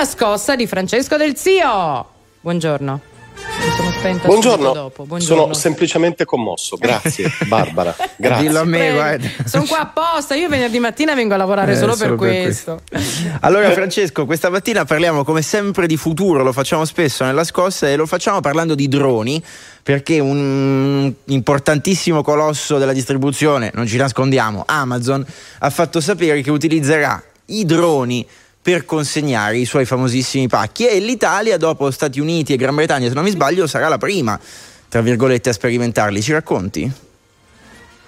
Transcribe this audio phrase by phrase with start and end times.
[0.00, 2.06] la scossa di Francesco Del Zio.
[2.40, 3.00] Buongiorno.
[3.36, 4.72] Mi sono spenta Buongiorno.
[4.72, 5.04] dopo.
[5.04, 5.42] Buongiorno.
[5.42, 6.78] Sono semplicemente commosso.
[6.78, 7.94] Grazie, Barbara.
[8.16, 8.46] Grazie.
[8.46, 9.28] Dillo a me, guarda.
[9.44, 10.34] Sono qua apposta.
[10.34, 12.80] Io venerdì mattina vengo a lavorare Eh, solo, per solo per questo.
[13.40, 17.96] Allora Francesco, questa mattina parliamo come sempre di futuro, lo facciamo spesso nella scossa e
[17.96, 19.42] lo facciamo parlando di droni,
[19.82, 25.22] perché un importantissimo colosso della distribuzione, non ci nascondiamo, Amazon,
[25.58, 28.26] ha fatto sapere che utilizzerà i droni
[28.62, 33.14] per consegnare i suoi famosissimi pacchi e l'Italia, dopo Stati Uniti e Gran Bretagna, se
[33.14, 34.38] non mi sbaglio, sarà la prima,
[34.88, 36.20] tra virgolette, a sperimentarli.
[36.20, 36.92] Ci racconti?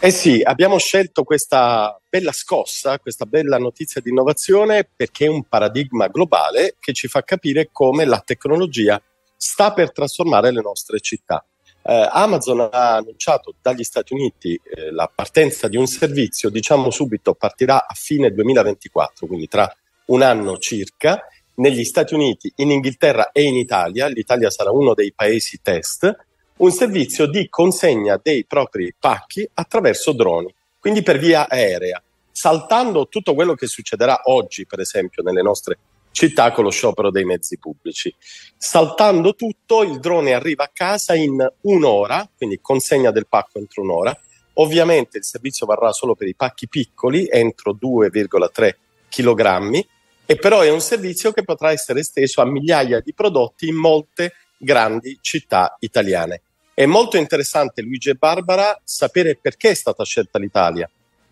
[0.00, 5.42] Eh sì, abbiamo scelto questa bella scossa, questa bella notizia di innovazione perché è un
[5.42, 9.02] paradigma globale che ci fa capire come la tecnologia
[9.36, 11.44] sta per trasformare le nostre città.
[11.82, 17.34] Eh, Amazon ha annunciato dagli Stati Uniti eh, la partenza di un servizio, diciamo subito,
[17.34, 19.68] partirà a fine 2024, quindi tra
[20.08, 25.12] un anno circa, negli Stati Uniti, in Inghilterra e in Italia, l'Italia sarà uno dei
[25.12, 26.16] paesi test,
[26.58, 33.34] un servizio di consegna dei propri pacchi attraverso droni, quindi per via aerea, saltando tutto
[33.34, 35.78] quello che succederà oggi, per esempio, nelle nostre
[36.10, 38.12] città con lo sciopero dei mezzi pubblici.
[38.56, 44.16] Saltando tutto, il drone arriva a casa in un'ora, quindi consegna del pacco entro un'ora.
[44.54, 48.72] Ovviamente il servizio varrà solo per i pacchi piccoli, entro 2,3
[49.08, 49.86] kg,
[50.30, 54.34] e però è un servizio che potrà essere esteso a migliaia di prodotti in molte
[54.58, 56.42] grandi città italiane.
[56.74, 60.86] È molto interessante, Luigi e Barbara, sapere perché è stata scelta l'Italia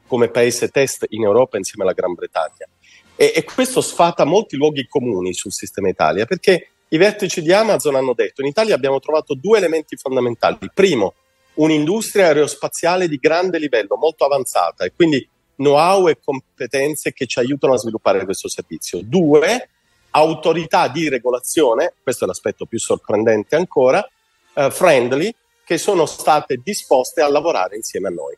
[0.07, 2.67] come paese test in Europa insieme alla Gran Bretagna.
[3.15, 7.97] E, e questo sfata molti luoghi comuni sul sistema Italia, perché i vertici di Amazon
[7.97, 10.57] hanno detto in Italia abbiamo trovato due elementi fondamentali.
[10.73, 11.13] Primo,
[11.57, 17.75] un'industria aerospaziale di grande livello, molto avanzata, e quindi know-how e competenze che ci aiutano
[17.75, 19.01] a sviluppare questo servizio.
[19.03, 19.69] Due,
[20.11, 24.07] autorità di regolazione, questo è l'aspetto più sorprendente ancora,
[24.55, 28.37] eh, friendly, che sono state disposte a lavorare insieme a noi.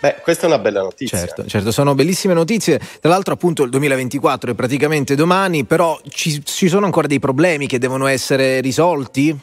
[0.00, 1.18] Beh, questa è una bella notizia.
[1.18, 2.78] Certo, certo, sono bellissime notizie.
[3.00, 7.66] Tra l'altro, appunto, il 2024 è praticamente domani, però ci, ci sono ancora dei problemi
[7.66, 9.38] che devono essere risolti?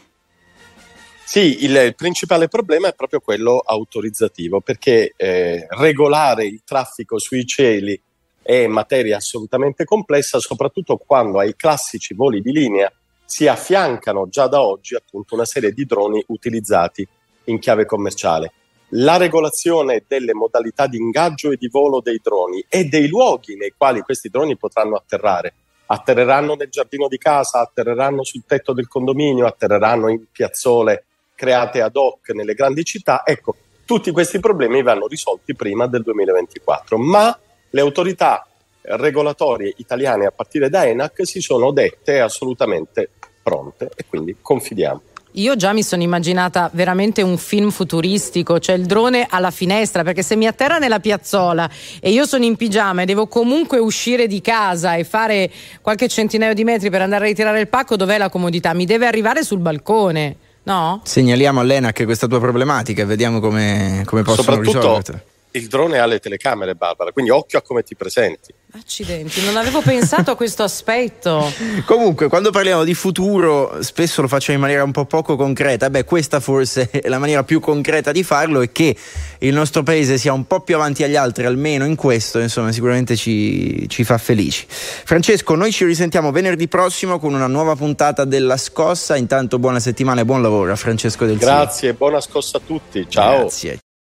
[1.31, 7.45] Sì, il, il principale problema è proprio quello autorizzativo, perché eh, regolare il traffico sui
[7.45, 7.97] cieli
[8.41, 12.91] è materia assolutamente complessa, soprattutto quando ai classici voli di linea
[13.23, 17.07] si affiancano già da oggi appunto una serie di droni utilizzati
[17.45, 18.51] in chiave commerciale.
[18.89, 23.73] La regolazione delle modalità di ingaggio e di volo dei droni e dei luoghi nei
[23.77, 25.53] quali questi droni potranno atterrare.
[25.85, 31.05] Atterreranno nel giardino di casa, atterreranno sul tetto del condominio, atterreranno in piazzole
[31.41, 33.23] create ad hoc nelle grandi città.
[33.25, 37.35] Ecco, tutti questi problemi vanno risolti prima del 2024, ma
[37.71, 38.45] le autorità
[38.81, 43.09] regolatorie italiane a partire da ENAC si sono dette assolutamente
[43.41, 45.01] pronte e quindi confidiamo.
[45.35, 50.21] Io già mi sono immaginata veramente un film futuristico, cioè il drone alla finestra, perché
[50.21, 51.67] se mi atterra nella piazzola
[51.99, 55.49] e io sono in pigiama e devo comunque uscire di casa e fare
[55.81, 58.75] qualche centinaio di metri per andare a ritirare il pacco, dov'è la comodità?
[58.75, 61.01] Mi deve arrivare sul balcone, no?
[61.03, 65.23] Segnaliamo all'ENAC questa tua problematica e vediamo come, come possono Soprattutto risolverla.
[65.51, 68.53] Il drone ha le telecamere, Barbara, quindi occhio a come ti presenti.
[68.73, 71.51] Accidenti, non avevo pensato a questo aspetto.
[71.85, 75.89] Comunque, quando parliamo di futuro, spesso lo facciamo in maniera un po' poco concreta.
[75.89, 78.95] Beh, questa forse è la maniera più concreta di farlo e che
[79.39, 83.17] il nostro paese sia un po' più avanti agli altri, almeno in questo, insomma, sicuramente
[83.17, 84.65] ci, ci fa felici.
[84.69, 89.17] Francesco, noi ci risentiamo venerdì prossimo con una nuova puntata della scossa.
[89.17, 91.47] Intanto, buona settimana e buon lavoro a Francesco Del Zio.
[91.47, 93.05] Grazie, buona scossa a tutti.
[93.09, 93.39] Ciao.
[93.39, 93.79] Grazie.